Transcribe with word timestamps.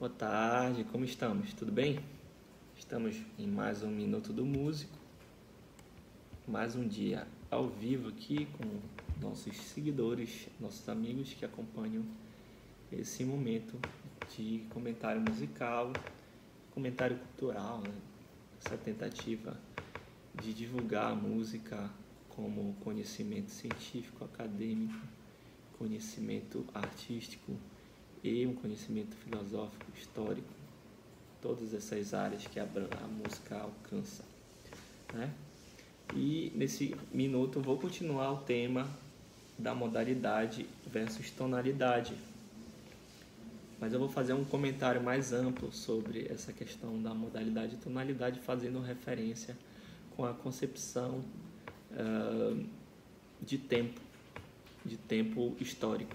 Boa 0.00 0.08
tarde, 0.08 0.82
como 0.84 1.04
estamos? 1.04 1.52
Tudo 1.52 1.70
bem? 1.70 2.00
Estamos 2.74 3.22
em 3.38 3.46
mais 3.46 3.82
um 3.82 3.90
Minuto 3.90 4.32
do 4.32 4.46
Músico, 4.46 4.96
mais 6.48 6.74
um 6.74 6.88
dia 6.88 7.26
ao 7.50 7.68
vivo 7.68 8.08
aqui 8.08 8.46
com 8.56 8.80
nossos 9.20 9.54
seguidores, 9.58 10.48
nossos 10.58 10.88
amigos 10.88 11.34
que 11.34 11.44
acompanham 11.44 12.02
esse 12.90 13.26
momento 13.26 13.78
de 14.34 14.64
comentário 14.70 15.20
musical, 15.20 15.92
comentário 16.70 17.18
cultural, 17.18 17.82
né? 17.82 17.92
essa 18.64 18.78
tentativa 18.78 19.54
de 20.42 20.54
divulgar 20.54 21.12
a 21.12 21.14
música 21.14 21.90
como 22.30 22.72
conhecimento 22.80 23.50
científico, 23.50 24.24
acadêmico, 24.24 24.98
conhecimento 25.78 26.64
artístico 26.72 27.54
e 28.22 28.46
um 28.46 28.54
conhecimento 28.54 29.16
filosófico, 29.16 29.84
histórico, 29.96 30.48
todas 31.40 31.72
essas 31.72 32.12
áreas 32.12 32.46
que 32.46 32.60
a, 32.60 32.64
a 32.64 33.06
música 33.06 33.56
alcança. 33.56 34.24
Né? 35.12 35.32
E 36.14 36.52
nesse 36.54 36.94
minuto 37.12 37.58
eu 37.58 37.62
vou 37.62 37.78
continuar 37.78 38.32
o 38.32 38.36
tema 38.38 38.88
da 39.58 39.74
modalidade 39.74 40.66
versus 40.86 41.30
tonalidade. 41.30 42.14
Mas 43.78 43.92
eu 43.92 43.98
vou 43.98 44.08
fazer 44.08 44.34
um 44.34 44.44
comentário 44.44 45.02
mais 45.02 45.32
amplo 45.32 45.72
sobre 45.72 46.26
essa 46.30 46.52
questão 46.52 47.00
da 47.00 47.14
modalidade 47.14 47.76
e 47.76 47.78
tonalidade, 47.78 48.38
fazendo 48.40 48.80
referência 48.80 49.56
com 50.14 50.24
a 50.24 50.34
concepção 50.34 51.24
uh, 51.92 52.66
de 53.40 53.56
tempo, 53.56 53.98
de 54.84 54.98
tempo 54.98 55.56
histórico. 55.58 56.14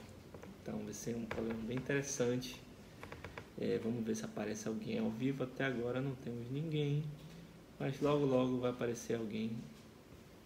Então 0.66 0.80
vai 0.80 0.94
ser 0.94 1.16
um 1.16 1.26
problema 1.26 1.60
bem 1.62 1.78
interessante. 1.78 2.60
É, 3.62 3.80
vamos 3.84 4.04
ver 4.04 4.16
se 4.16 4.26
aparece 4.26 4.68
alguém 4.68 4.98
ao 4.98 5.12
vivo. 5.12 5.44
Até 5.44 5.64
agora 5.64 6.02
não 6.02 6.16
temos 6.16 6.50
ninguém, 6.50 7.04
mas 7.80 8.02
logo 8.02 8.26
logo 8.26 8.58
vai 8.58 8.72
aparecer 8.72 9.16
alguém 9.16 9.52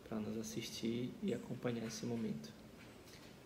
para 0.09 0.20
nos 0.20 0.38
assistir 0.38 1.09
e 1.23 1.34
acompanhar 1.34 1.88
esse 1.88 2.06
momento. 2.06 2.52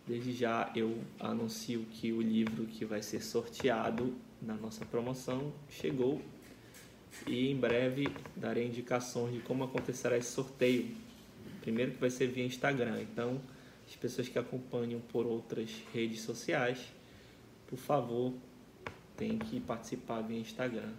Desde 0.04 0.32
já 0.32 0.68
eu 0.74 0.98
anuncio 1.20 1.84
que 1.92 2.12
o 2.12 2.20
livro 2.20 2.66
que 2.66 2.84
vai 2.84 3.00
ser 3.00 3.22
sorteado 3.22 4.12
na 4.42 4.54
nossa 4.54 4.84
promoção 4.84 5.52
chegou 5.70 6.20
e 7.24 7.52
em 7.52 7.56
breve 7.56 8.08
darei 8.34 8.66
indicações 8.66 9.32
de 9.32 9.40
como 9.42 9.62
acontecerá 9.62 10.18
esse 10.18 10.32
sorteio. 10.32 10.92
Primeiro 11.60 11.92
que 11.92 11.98
vai 11.98 12.10
ser 12.10 12.26
via 12.26 12.44
Instagram, 12.44 13.00
então 13.00 13.40
as 13.94 13.96
pessoas 13.96 14.28
que 14.28 14.36
acompanham 14.36 15.00
por 15.00 15.24
outras 15.24 15.70
redes 15.92 16.20
sociais, 16.22 16.92
por 17.68 17.78
favor, 17.78 18.34
tem 19.16 19.38
que 19.38 19.60
participar 19.60 20.20
via 20.20 20.38
Instagram. 20.40 20.92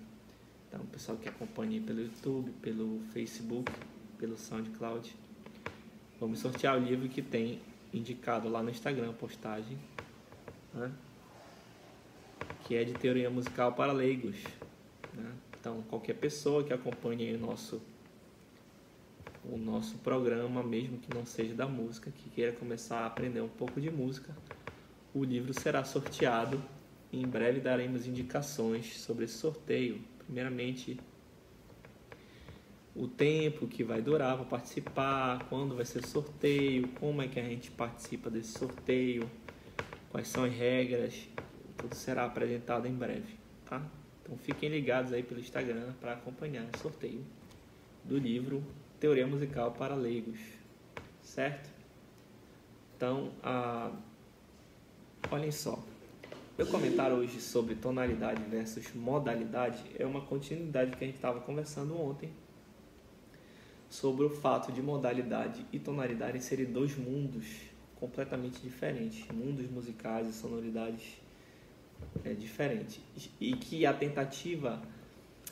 Então, 0.68 0.82
o 0.82 0.88
pessoal 0.88 1.18
que 1.18 1.28
acompanha 1.28 1.82
pelo 1.82 2.02
YouTube, 2.02 2.52
pelo 2.62 3.02
Facebook, 3.12 3.70
pelo 4.18 4.38
SoundCloud, 4.38 5.14
vamos 6.22 6.40
sortear 6.40 6.78
o 6.78 6.80
livro 6.80 7.10
que 7.10 7.22
tem 7.22 7.60
indicado 7.94 8.48
lá 8.48 8.64
no 8.64 8.70
Instagram, 8.70 9.12
postagem, 9.14 9.78
né? 10.74 10.90
que 12.64 12.76
é 12.76 12.86
de 12.86 12.94
teoria 12.94 13.30
musical 13.30 13.74
para 13.74 13.92
leigos. 13.92 14.38
Né? 15.14 15.34
Então, 15.60 15.82
qualquer 15.90 16.14
pessoa 16.14 16.64
que 16.64 16.72
acompanhe 16.72 17.36
o 17.36 17.40
nosso 17.40 17.82
o 19.52 19.58
nosso 19.58 19.98
programa, 20.00 20.64
mesmo 20.64 20.98
que 20.98 21.14
não 21.14 21.26
seja 21.26 21.54
da 21.54 21.68
música, 21.68 22.12
que 22.12 22.30
queira 22.30 22.52
começar 22.52 23.00
a 23.00 23.06
aprender 23.06 23.42
um 23.42 23.50
pouco 23.50 23.80
de 23.80 23.92
música, 23.92 24.36
o 25.14 25.24
livro 25.24 25.54
será 25.54 25.84
sorteado 25.84 26.62
em 27.12 27.26
breve 27.26 27.60
daremos 27.60 28.06
indicações 28.08 28.98
sobre 29.00 29.26
esse 29.26 29.36
sorteio. 29.36 30.02
Primeiramente, 30.26 31.00
o 32.96 33.08
tempo 33.08 33.68
que 33.68 33.84
vai 33.84 34.02
durar 34.02 34.36
para 34.36 34.46
participar, 34.46 35.46
quando 35.48 35.76
vai 35.76 35.86
ser 35.86 36.00
o 36.00 36.08
sorteio, 36.08 36.88
como 37.00 37.22
é 37.22 37.28
que 37.28 37.40
a 37.40 37.44
gente 37.44 37.72
participa 37.72 38.30
desse 38.30 38.58
sorteio, 38.58 39.30
quais 40.10 40.28
são 40.28 40.44
as 40.44 40.54
regras, 40.54 41.28
tudo 41.78 41.96
será 41.96 42.26
apresentado 42.26 42.88
em 42.88 42.94
breve, 42.94 43.36
tá? 43.66 43.82
Então 44.22 44.38
fiquem 44.38 44.70
ligados 44.70 45.14
aí 45.14 45.24
pelo 45.24 45.40
Instagram 45.40 45.94
para 46.02 46.14
acompanhar 46.14 46.66
o 46.76 46.78
sorteio 46.80 47.24
do 48.04 48.18
livro 48.18 48.64
teoria 49.00 49.28
musical 49.28 49.72
para 49.72 49.96
leigos, 49.96 50.40
certo? 51.22 51.70
Então, 52.96 53.32
ah, 53.44 53.92
olhem 55.32 55.52
só. 55.52 55.78
Meu 56.58 56.66
comentário 56.68 57.18
hoje 57.18 57.42
sobre 57.42 57.76
tonalidade 57.76 58.42
versus 58.44 58.94
modalidade 58.94 59.84
é 60.00 60.06
uma 60.06 60.22
continuidade 60.22 60.96
que 60.96 61.04
a 61.04 61.08
gente 61.08 61.18
estava 61.18 61.42
conversando 61.42 62.00
ontem 62.00 62.32
sobre 63.90 64.26
o 64.26 64.30
fato 64.30 64.72
de 64.72 64.82
modalidade 64.82 65.66
e 65.72 65.80
tonalidade 65.80 66.42
serem 66.42 66.66
dois 66.66 66.98
mundos 66.98 67.46
completamente 68.00 68.62
diferentes, 68.62 69.26
mundos 69.34 69.70
musicais 69.70 70.28
e 70.30 70.34
sonoridades 70.34 71.20
é, 72.24 72.34
diferentes, 72.34 73.00
e 73.40 73.54
que 73.56 73.86
a 73.86 73.94
tentativa 73.94 74.82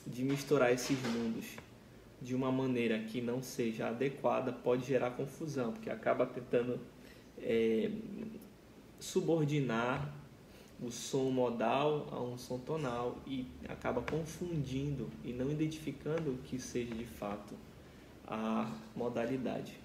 de 0.06 0.24
misturar 0.24 0.72
esses 0.74 0.98
mundos 1.02 1.46
de 2.24 2.34
uma 2.34 2.52
maneira 2.52 2.98
que 3.00 3.22
não 3.22 3.42
seja 3.42 3.90
adequada 3.90 4.52
pode 4.52 4.86
gerar 4.86 5.12
confusão, 5.12 5.74
porque 5.74 5.90
acaba 5.90 6.26
tentando 6.26 6.80
é, 7.38 7.92
subordinar 9.00 10.14
o 10.82 10.90
som 10.90 11.30
modal 11.30 12.08
a 12.12 12.22
um 12.22 12.38
som 12.38 12.58
tonal 12.60 13.18
e 13.28 13.46
acaba 13.68 14.02
confundindo 14.02 15.10
e 15.24 15.34
não 15.34 15.52
identificando 15.52 16.32
o 16.32 16.38
que 16.38 16.58
seja 16.58 16.96
de 16.96 17.06
fato 17.06 17.54
a 18.26 18.72
modalidade. 18.96 19.78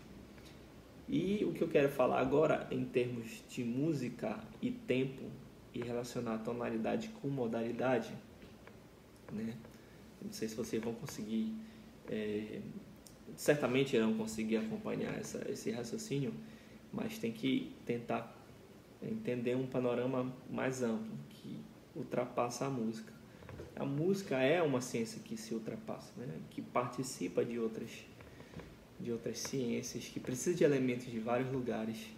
E 1.08 1.44
o 1.44 1.52
que 1.52 1.62
eu 1.62 1.68
quero 1.68 1.88
falar 1.88 2.20
agora 2.20 2.68
em 2.70 2.84
termos 2.84 3.42
de 3.48 3.64
música 3.64 4.38
e 4.62 4.70
tempo 4.70 5.24
e 5.74 5.80
relacionar 5.80 6.38
tonalidade 6.38 7.08
com 7.20 7.28
modalidade, 7.28 8.12
né? 9.32 9.54
Não 10.20 10.32
sei 10.32 10.48
se 10.48 10.54
vocês 10.54 10.82
vão 10.82 10.92
conseguir 10.94 11.54
é, 12.10 12.60
certamente 13.36 13.96
irão 13.96 14.14
conseguir 14.14 14.56
acompanhar 14.56 15.16
essa, 15.18 15.48
esse 15.50 15.70
raciocínio, 15.70 16.34
mas 16.92 17.18
tem 17.18 17.32
que 17.32 17.72
tentar 17.84 18.34
entender 19.02 19.54
um 19.54 19.66
panorama 19.66 20.32
mais 20.50 20.82
amplo 20.82 21.12
que 21.30 21.60
ultrapassa 21.94 22.66
a 22.66 22.70
música. 22.70 23.12
A 23.76 23.84
música 23.84 24.38
é 24.38 24.60
uma 24.60 24.80
ciência 24.80 25.20
que 25.22 25.36
se 25.36 25.54
ultrapassa, 25.54 26.12
né? 26.16 26.40
que 26.50 26.60
participa 26.60 27.44
de 27.44 27.58
outras, 27.58 27.90
de 28.98 29.12
outras 29.12 29.38
ciências, 29.38 30.04
que 30.04 30.18
precisa 30.18 30.56
de 30.56 30.64
elementos 30.64 31.06
de 31.06 31.20
vários 31.20 31.52
lugares 31.52 32.08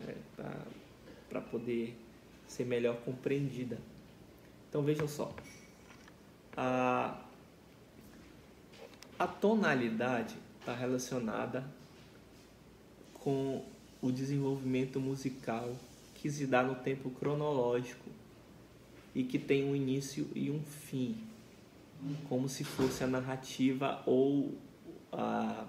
é, 0.00 0.14
para 1.28 1.40
poder 1.40 1.96
ser 2.46 2.64
melhor 2.64 2.96
compreendida. 3.02 3.78
Então 4.68 4.82
vejam 4.82 5.06
só, 5.06 5.34
a, 6.56 7.25
a 9.18 9.26
tonalidade 9.26 10.36
está 10.60 10.74
relacionada 10.74 11.64
com 13.14 13.64
o 14.02 14.12
desenvolvimento 14.12 15.00
musical 15.00 15.74
que 16.14 16.30
se 16.30 16.46
dá 16.46 16.62
no 16.62 16.74
tempo 16.74 17.10
cronológico 17.10 18.10
e 19.14 19.24
que 19.24 19.38
tem 19.38 19.64
um 19.64 19.74
início 19.74 20.28
e 20.34 20.50
um 20.50 20.62
fim, 20.62 21.16
como 22.28 22.48
se 22.48 22.62
fosse 22.62 23.02
a 23.02 23.06
narrativa 23.06 24.02
ou 24.04 24.54
a, 25.10 25.66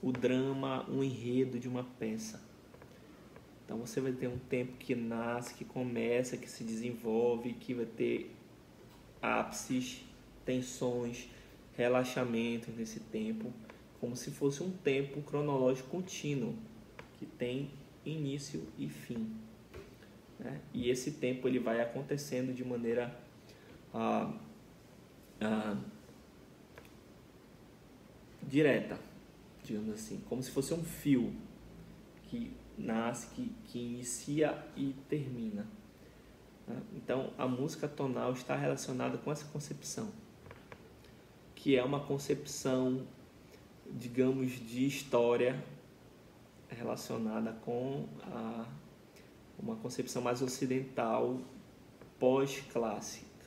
o 0.00 0.12
drama, 0.12 0.88
um 0.88 1.02
enredo 1.02 1.58
de 1.58 1.68
uma 1.68 1.84
peça. 1.98 2.40
Então 3.64 3.78
você 3.78 4.00
vai 4.00 4.12
ter 4.12 4.28
um 4.28 4.38
tempo 4.38 4.76
que 4.78 4.94
nasce, 4.94 5.54
que 5.54 5.64
começa, 5.64 6.36
que 6.36 6.48
se 6.48 6.62
desenvolve, 6.62 7.54
que 7.54 7.74
vai 7.74 7.86
ter 7.86 8.34
ápices, 9.20 10.04
tensões, 10.44 11.28
relaxamento 11.76 12.70
nesse 12.70 13.00
tempo, 13.00 13.52
como 14.00 14.16
se 14.16 14.30
fosse 14.30 14.62
um 14.62 14.70
tempo 14.70 15.22
cronológico 15.22 15.88
contínuo, 15.88 16.54
que 17.18 17.26
tem 17.26 17.70
início 18.04 18.66
e 18.78 18.88
fim. 18.88 19.34
Né? 20.38 20.60
E 20.72 20.90
esse 20.90 21.12
tempo 21.12 21.48
ele 21.48 21.58
vai 21.58 21.80
acontecendo 21.80 22.54
de 22.54 22.64
maneira 22.64 23.18
ah, 23.92 24.32
ah, 25.40 25.76
direta, 28.42 28.98
digamos 29.64 29.94
assim, 29.94 30.20
como 30.28 30.42
se 30.42 30.50
fosse 30.50 30.74
um 30.74 30.84
fio 30.84 31.34
que 32.24 32.52
nasce, 32.76 33.28
que, 33.34 33.52
que 33.66 33.78
inicia 33.78 34.66
e 34.76 34.94
termina. 35.08 35.66
Né? 36.66 36.82
Então 36.96 37.32
a 37.38 37.48
música 37.48 37.88
tonal 37.88 38.32
está 38.32 38.54
relacionada 38.54 39.18
com 39.18 39.32
essa 39.32 39.46
concepção 39.46 40.23
que 41.64 41.78
é 41.78 41.82
uma 41.82 41.98
concepção, 41.98 43.06
digamos, 43.90 44.50
de 44.50 44.86
história 44.86 45.64
relacionada 46.68 47.54
com 47.64 48.06
a, 48.22 48.66
uma 49.58 49.74
concepção 49.76 50.20
mais 50.20 50.42
ocidental 50.42 51.40
pós-clássica. 52.18 53.46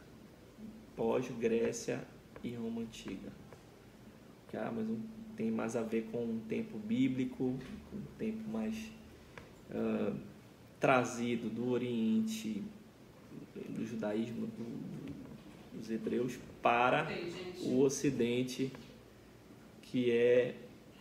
pós-Grécia 0.96 2.04
e 2.44 2.56
Roma 2.56 2.82
Antiga. 2.82 3.32
Ah, 4.52 4.72
mas 4.76 4.90
um, 4.90 5.00
tem 5.36 5.52
mais 5.52 5.76
a 5.76 5.84
ver 5.84 6.10
com 6.12 6.24
um 6.24 6.40
tempo 6.50 6.80
bíblico, 6.80 7.44
um 7.94 8.02
tempo 8.18 8.50
mais 8.50 8.76
uh, 9.70 10.18
trazido 10.80 11.52
do 11.52 11.70
Oriente, 11.70 12.64
do 13.70 13.86
judaísmo, 13.86 14.48
do, 14.48 14.97
dos 15.78 15.90
hebreus, 15.90 16.38
para 16.62 17.08
o 17.62 17.80
Ocidente, 17.82 18.72
que 19.82 20.12
é 20.12 20.56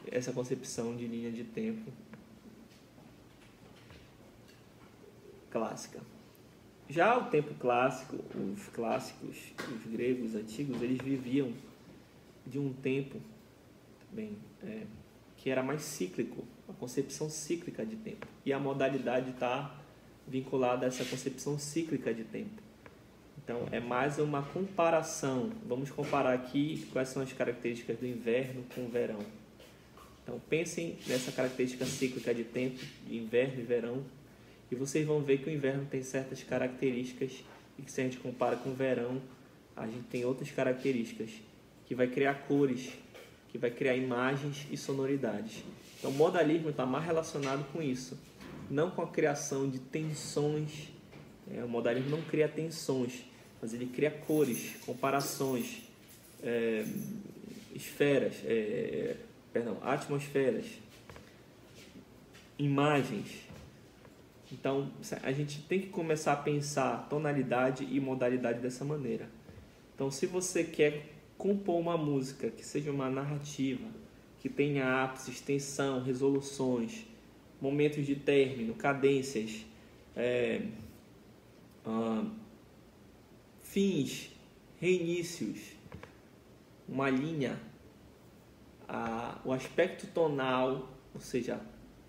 essa 0.06 0.32
concepção 0.32 0.96
de 0.96 1.06
linha 1.06 1.32
de 1.32 1.43
tempo 1.43 1.90
clássica. 5.50 6.00
Já 6.88 7.19
o 7.19 7.31
tempo 7.31 7.55
clássico, 7.55 8.17
os 8.34 8.69
clássicos, 8.69 9.37
os 9.75 9.90
gregos 9.90 10.34
antigos, 10.37 10.81
eles 10.81 10.99
viviam 10.99 11.52
de 12.46 12.58
um 12.58 12.72
tempo 12.72 13.20
bem, 14.12 14.37
é, 14.62 14.82
que 15.37 15.50
era 15.50 15.62
mais 15.62 15.82
cíclico, 15.82 16.44
a 16.69 16.72
concepção 16.72 17.29
cíclica 17.29 17.84
de 17.84 17.96
tempo. 17.96 18.26
E 18.44 18.52
a 18.52 18.58
modalidade 18.58 19.31
está 19.31 19.75
vinculada 20.29 20.87
a 20.87 20.88
essa 20.88 21.05
concepção 21.05 21.58
cíclica 21.58 22.14
de 22.14 22.22
tempo. 22.22 22.62
Então, 23.46 23.69
é 23.70 23.78
mais 23.78 24.19
uma 24.19 24.43
comparação. 24.43 25.52
Vamos 25.69 25.88
comparar 25.88 26.34
aqui 26.34 26.84
quais 26.93 27.10
são 27.10 27.22
as 27.22 27.32
características 27.32 27.96
do 27.96 28.04
inverno 28.04 28.64
com 28.75 28.87
o 28.87 28.88
verão. 28.88 29.20
Então, 30.20 30.40
pensem 30.50 30.98
nessa 31.06 31.31
característica 31.31 31.84
cíclica 31.87 32.34
de 32.34 32.43
tempo, 32.43 32.84
de 33.06 33.16
inverno 33.16 33.60
e 33.60 33.62
verão, 33.62 34.02
e 34.69 34.75
vocês 34.75 35.06
vão 35.06 35.20
ver 35.20 35.38
que 35.38 35.48
o 35.48 35.52
inverno 35.52 35.87
tem 35.88 36.02
certas 36.02 36.43
características 36.43 37.44
e 37.78 37.82
que 37.82 37.93
se 37.93 38.00
a 38.00 38.04
gente 38.04 38.16
compara 38.16 38.56
com 38.56 38.70
o 38.70 38.75
verão, 38.75 39.22
a 39.76 39.87
gente 39.87 40.08
tem 40.10 40.25
outras 40.25 40.50
características 40.50 41.31
que 41.84 41.94
vai 41.94 42.08
criar 42.08 42.34
cores, 42.48 42.94
que 43.50 43.58
vai 43.58 43.70
criar 43.70 43.94
imagens 43.94 44.66
e 44.72 44.76
sonoridades. 44.76 45.62
Então, 46.00 46.10
o 46.10 46.14
modalismo 46.14 46.70
está 46.70 46.84
mais 46.84 47.04
relacionado 47.04 47.64
com 47.72 47.81
isso, 47.81 48.19
não 48.69 48.90
com 48.90 49.02
a 49.02 49.06
criação 49.06 49.70
de 49.70 49.78
tensões. 49.78 50.88
É, 51.48 51.62
o 51.62 51.69
modalismo 51.69 52.10
não 52.10 52.22
cria 52.22 52.48
tensões, 52.48 53.25
mas 53.66 53.74
ele 53.74 53.86
cria 53.86 54.12
cores, 54.12 54.76
comparações, 54.86 55.82
é, 56.40 56.86
esferas, 57.74 58.36
é, 58.44 59.16
perdão, 59.52 59.78
atmosferas, 59.82 60.66
imagens 62.56 63.46
então, 64.52 64.90
a 65.22 65.32
gente 65.32 65.60
tem 65.62 65.80
que 65.80 65.88
começar 65.88 66.32
a 66.32 66.36
pensar 66.36 67.08
tonalidade 67.08 67.84
e 67.84 67.98
modalidade 67.98 68.60
dessa 68.60 68.84
maneira. 68.84 69.28
Então, 69.94 70.10
se 70.10 70.26
você 70.26 70.62
quer 70.62 71.06
compor 71.36 71.80
uma 71.80 71.96
música 71.96 72.50
que 72.50 72.64
seja 72.64 72.90
uma 72.90 73.10
narrativa, 73.10 73.86
que 74.40 74.48
tenha 74.48 75.02
ápices, 75.02 75.40
tensão, 75.40 76.02
resoluções, 76.02 77.04
momentos 77.60 78.06
de 78.06 78.14
término, 78.14 78.74
cadências, 78.74 79.66
é, 80.14 80.62
fins, 83.76 84.31
reinícios, 84.81 85.58
uma 86.88 87.11
linha, 87.11 87.61
a, 88.88 89.38
o 89.44 89.52
aspecto 89.52 90.06
tonal, 90.14 90.88
ou 91.14 91.20
seja, 91.20 91.61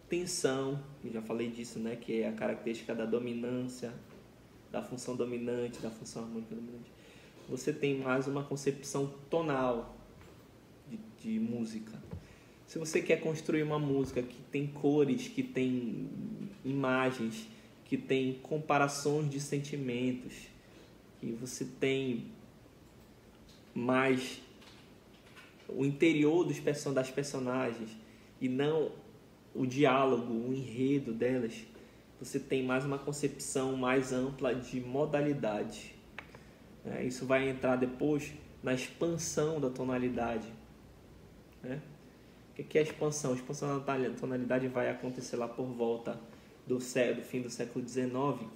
tensão, 0.07 0.81
eu 1.03 1.11
já 1.11 1.21
falei 1.21 1.49
disso, 1.49 1.77
né, 1.77 1.97
que 1.97 2.21
é 2.21 2.29
a 2.29 2.31
característica 2.31 2.95
da 2.95 3.05
dominância, 3.05 3.93
da 4.71 4.81
função 4.81 5.13
dominante, 5.17 5.81
da 5.81 5.91
função 5.91 6.23
harmônica 6.23 6.55
dominante. 6.55 6.89
Você 7.49 7.73
tem 7.73 7.99
mais 7.99 8.27
uma 8.27 8.45
concepção 8.45 9.13
tonal 9.29 9.97
de, 10.89 10.97
de 11.21 11.37
música. 11.37 12.01
Se 12.65 12.79
você 12.79 13.01
quer 13.01 13.19
construir 13.19 13.63
uma 13.63 13.77
música 13.77 14.23
que 14.23 14.41
tem 14.43 14.67
cores, 14.67 15.27
que 15.27 15.43
tem 15.43 16.09
imagens, 16.63 17.45
que 17.83 17.97
tem 17.97 18.35
comparações 18.35 19.29
de 19.29 19.41
sentimentos, 19.41 20.55
que 21.19 21.31
você 21.33 21.65
tem 21.65 22.25
mais 23.73 24.41
o 25.67 25.85
interior 25.85 26.45
dos 26.45 26.59
das 26.93 27.11
personagens 27.11 27.89
e 28.39 28.47
não 28.47 28.91
o 29.53 29.65
diálogo, 29.65 30.33
o 30.33 30.53
enredo 30.53 31.11
delas, 31.13 31.53
você 32.19 32.39
tem 32.39 32.63
mais 32.63 32.85
uma 32.85 32.97
concepção 32.97 33.75
mais 33.75 34.13
ampla 34.13 34.53
de 34.53 34.79
modalidade. 34.79 35.95
É, 36.85 37.03
isso 37.03 37.25
vai 37.25 37.49
entrar 37.49 37.75
depois 37.75 38.33
na 38.63 38.73
expansão 38.73 39.59
da 39.59 39.69
tonalidade. 39.69 40.47
Né? 41.61 41.81
O 42.51 42.63
que 42.63 42.77
é 42.77 42.81
a 42.81 42.83
expansão? 42.83 43.33
A 43.33 43.35
expansão 43.35 43.79
da 43.79 44.09
tonalidade 44.11 44.67
vai 44.67 44.89
acontecer 44.89 45.35
lá 45.35 45.47
por 45.47 45.65
volta 45.65 46.19
do, 46.67 46.77
do 46.77 47.21
fim 47.23 47.41
do 47.41 47.49
século 47.49 47.87
XIX. 47.87 48.09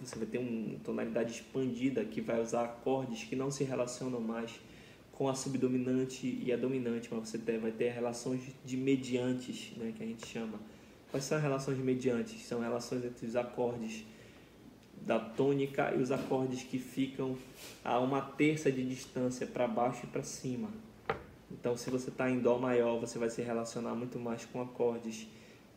Você 0.03 0.17
vai 0.17 0.27
ter 0.27 0.37
uma 0.37 0.77
tonalidade 0.79 1.31
expandida 1.31 2.03
que 2.03 2.21
vai 2.21 2.41
usar 2.41 2.65
acordes 2.65 3.23
que 3.23 3.35
não 3.35 3.49
se 3.49 3.63
relacionam 3.63 4.19
mais 4.19 4.51
com 5.11 5.29
a 5.29 5.35
subdominante 5.35 6.41
e 6.43 6.51
a 6.51 6.57
dominante, 6.57 7.09
mas 7.11 7.29
você 7.29 7.37
vai 7.57 7.71
ter 7.71 7.91
relações 7.91 8.41
de 8.65 8.75
mediantes, 8.75 9.71
né, 9.77 9.93
que 9.95 10.03
a 10.03 10.05
gente 10.05 10.25
chama 10.25 10.59
Quais 11.11 11.25
são 11.25 11.37
as 11.37 11.43
relações 11.43 11.77
mediantes? 11.77 12.41
São 12.45 12.61
relações 12.61 13.03
entre 13.03 13.27
os 13.27 13.35
acordes 13.35 14.05
da 15.01 15.19
tônica 15.19 15.93
e 15.93 16.01
os 16.01 16.09
acordes 16.09 16.63
que 16.63 16.79
ficam 16.79 17.37
a 17.83 17.99
uma 17.99 18.21
terça 18.21 18.71
de 18.71 18.87
distância 18.87 19.45
para 19.45 19.67
baixo 19.67 20.05
e 20.05 20.07
para 20.07 20.23
cima. 20.23 20.69
Então, 21.51 21.75
se 21.75 21.89
você 21.89 22.09
está 22.09 22.29
em 22.31 22.39
Dó 22.39 22.57
maior, 22.57 22.97
você 22.97 23.19
vai 23.19 23.29
se 23.29 23.41
relacionar 23.41 23.93
muito 23.93 24.17
mais 24.17 24.45
com 24.45 24.61
acordes 24.61 25.27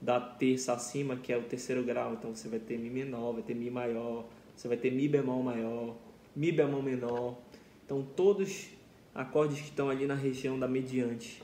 da 0.05 0.21
terça 0.21 0.75
acima, 0.75 1.17
que 1.17 1.33
é 1.33 1.39
o 1.39 1.43
terceiro 1.43 1.83
grau. 1.83 2.12
Então, 2.12 2.35
você 2.35 2.49
vai 2.49 2.59
ter 2.59 2.79
Mi 2.79 2.91
menor, 2.91 3.33
vai 3.33 3.43
ter 3.43 3.55
Mi 3.55 3.71
maior, 3.71 4.27
você 4.55 4.69
vai 4.69 4.77
ter 4.77 4.91
Mi 4.91 5.09
bemol 5.09 5.43
maior, 5.43 5.97
Mi 6.37 6.53
bemol 6.53 6.83
menor. 6.83 7.39
Então, 7.85 8.06
todos 8.15 8.69
acordes 9.15 9.59
que 9.59 9.69
estão 9.71 9.89
ali 9.89 10.06
na 10.06 10.15
região 10.15 10.59
da 10.59 10.69
mediante. 10.69 11.43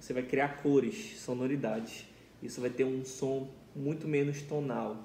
Você 0.00 0.12
vai 0.12 0.22
criar 0.22 0.62
cores, 0.62 1.20
sonoridades 1.20 2.10
isso 2.42 2.60
vai 2.60 2.70
ter 2.70 2.84
um 2.84 3.04
som 3.04 3.48
muito 3.74 4.08
menos 4.08 4.42
tonal, 4.42 4.96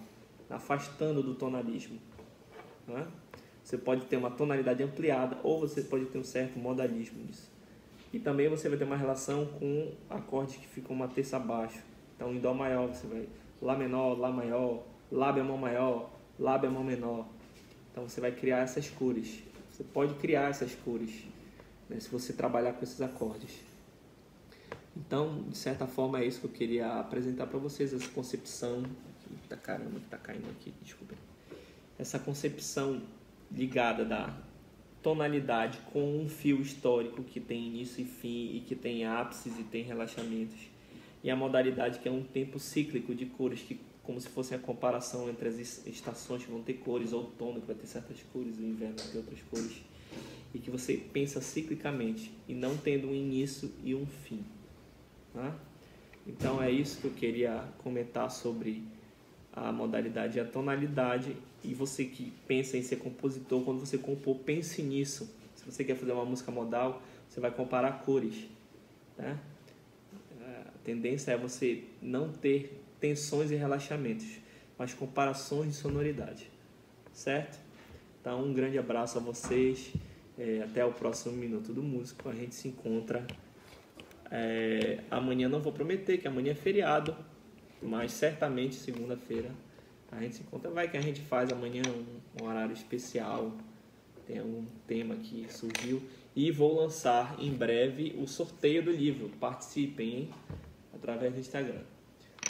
afastando 0.49 1.21
do 1.21 1.35
tonalismo. 1.35 1.99
Né? 2.87 3.07
Você 3.63 3.77
pode 3.77 4.05
ter 4.05 4.17
uma 4.17 4.31
tonalidade 4.31 4.81
ampliada 4.81 5.37
ou 5.43 5.59
você 5.59 5.81
pode 5.81 6.05
ter 6.05 6.17
um 6.17 6.23
certo 6.23 6.57
modalismo 6.57 7.23
nisso. 7.23 7.51
E 8.11 8.19
também 8.19 8.49
você 8.49 8.67
vai 8.69 8.77
ter 8.77 8.85
uma 8.85 8.97
relação 8.97 9.45
com 9.45 9.93
acordes 10.09 10.55
que 10.55 10.67
ficam 10.67 10.95
uma 10.95 11.07
terça 11.07 11.37
abaixo. 11.37 11.83
Então, 12.17 12.33
em 12.33 12.39
Dó 12.39 12.53
maior, 12.53 12.87
você 12.87 13.07
vai 13.07 13.29
Lá 13.61 13.77
menor, 13.77 14.17
Lá 14.19 14.29
maior, 14.29 14.83
Lá 15.09 15.31
bemol 15.31 15.57
maior, 15.57 16.09
Lá 16.37 16.57
bemol 16.57 16.83
menor. 16.83 17.25
Então, 17.91 18.09
você 18.09 18.19
vai 18.19 18.31
criar 18.31 18.59
essas 18.59 18.89
cores. 18.89 19.43
Você 19.71 19.83
pode 19.83 20.15
criar 20.15 20.49
essas 20.49 20.73
cores 20.75 21.23
né, 21.87 21.99
se 21.99 22.09
você 22.09 22.33
trabalhar 22.33 22.73
com 22.73 22.83
esses 22.83 23.01
acordes. 23.01 23.59
Então, 24.95 25.43
de 25.47 25.57
certa 25.57 25.85
forma, 25.85 26.19
é 26.19 26.25
isso 26.25 26.39
que 26.39 26.47
eu 26.47 26.51
queria 26.51 26.99
apresentar 26.99 27.45
para 27.47 27.59
vocês, 27.59 27.93
essa 27.93 28.09
concepção. 28.09 28.83
Tá 29.47 29.55
caramba 29.55 29.99
que 29.99 30.07
tá 30.07 30.17
caindo 30.17 30.49
aqui, 30.49 30.73
desculpa. 30.81 31.13
Essa 31.99 32.17
concepção 32.17 33.01
ligada 33.51 34.03
da 34.03 34.35
tonalidade 35.01 35.79
com 35.93 36.19
um 36.19 36.27
fio 36.27 36.61
histórico 36.61 37.23
que 37.23 37.39
tem 37.39 37.67
início 37.67 38.01
e 38.01 38.05
fim 38.05 38.55
e 38.55 38.63
que 38.67 38.75
tem 38.75 39.05
ápices 39.05 39.57
e 39.59 39.63
tem 39.63 39.83
relaxamentos. 39.83 40.59
E 41.27 41.29
a 41.29 41.35
modalidade 41.35 41.99
que 41.99 42.07
é 42.07 42.11
um 42.11 42.23
tempo 42.23 42.57
cíclico 42.57 43.13
de 43.13 43.25
cores, 43.25 43.59
que 43.59 43.77
como 44.01 44.17
se 44.21 44.29
fosse 44.29 44.55
a 44.55 44.57
comparação 44.57 45.29
entre 45.29 45.49
as 45.49 45.85
estações 45.85 46.45
que 46.45 46.49
vão 46.49 46.61
ter 46.61 46.75
cores, 46.75 47.11
outono 47.11 47.59
que 47.59 47.67
vai 47.67 47.75
ter 47.75 47.85
certas 47.85 48.23
cores, 48.31 48.57
o 48.57 48.61
inverno 48.61 48.95
vai 48.95 49.07
ter 49.07 49.17
outras 49.17 49.41
cores. 49.41 49.81
E 50.53 50.59
que 50.59 50.71
você 50.71 50.95
pensa 50.95 51.41
ciclicamente 51.41 52.31
e 52.47 52.53
não 52.53 52.77
tendo 52.77 53.09
um 53.09 53.13
início 53.13 53.69
e 53.83 53.93
um 53.93 54.05
fim. 54.05 54.41
Né? 55.35 55.53
Então 56.25 56.63
é 56.63 56.71
isso 56.71 57.01
que 57.01 57.07
eu 57.07 57.11
queria 57.11 57.61
comentar 57.79 58.31
sobre 58.31 58.81
a 59.51 59.69
modalidade 59.69 60.37
e 60.37 60.39
a 60.39 60.45
tonalidade. 60.45 61.35
E 61.61 61.73
você 61.73 62.05
que 62.05 62.31
pensa 62.47 62.77
em 62.77 62.83
ser 62.83 62.99
compositor, 62.99 63.65
quando 63.65 63.81
você 63.81 63.97
compor, 63.97 64.37
pense 64.37 64.81
nisso. 64.81 65.29
Se 65.57 65.65
você 65.65 65.83
quer 65.83 65.97
fazer 65.97 66.13
uma 66.13 66.23
música 66.23 66.53
modal, 66.53 67.01
você 67.27 67.41
vai 67.41 67.51
comparar 67.51 68.05
cores. 68.05 68.45
Né? 69.17 69.37
Tendência 70.87 71.33
é 71.33 71.37
você 71.37 71.83
não 72.01 72.31
ter 72.31 72.81
tensões 72.97 73.51
e 73.51 73.55
relaxamentos, 73.55 74.39
mas 74.77 74.93
comparações 74.93 75.71
de 75.71 75.75
sonoridade. 75.75 76.49
Certo? 77.11 77.59
Então, 78.21 78.41
um 78.41 78.53
grande 78.53 78.77
abraço 78.77 79.17
a 79.17 79.21
vocês. 79.21 79.91
É, 80.39 80.61
até 80.63 80.85
o 80.85 80.93
próximo 80.93 81.35
Minuto 81.35 81.73
do 81.73 81.83
Músico. 81.83 82.29
A 82.29 82.33
gente 82.33 82.55
se 82.55 82.69
encontra 82.69 83.27
é, 84.31 84.99
amanhã 85.11 85.49
não 85.49 85.59
vou 85.59 85.73
prometer, 85.73 86.19
que 86.19 86.27
amanhã 86.27 86.53
é 86.53 86.55
feriado, 86.55 87.13
mas 87.81 88.13
certamente 88.13 88.75
segunda-feira 88.75 89.51
a 90.09 90.21
gente 90.21 90.37
se 90.37 90.41
encontra. 90.41 90.71
Vai 90.71 90.89
que 90.89 90.95
a 90.95 91.01
gente 91.01 91.19
faz 91.19 91.51
amanhã 91.51 91.81
um, 91.85 92.41
um 92.41 92.47
horário 92.47 92.71
especial 92.71 93.51
tem 94.27 94.39
algum 94.39 94.65
tema 94.85 95.15
que 95.15 95.47
surgiu. 95.49 96.03
E 96.35 96.51
vou 96.51 96.75
lançar 96.75 97.35
em 97.39 97.51
breve 97.51 98.13
o 98.19 98.27
sorteio 98.27 98.83
do 98.83 98.91
livro. 98.91 99.29
Participem, 99.39 100.09
hein? 100.09 100.29
Através 100.97 101.33
do 101.33 101.39
Instagram. 101.39 101.81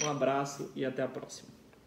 Um 0.01 0.10
abraço 0.10 0.72
e 0.75 0.86
até 0.86 1.04
a 1.04 1.08
próxima. 1.08 1.57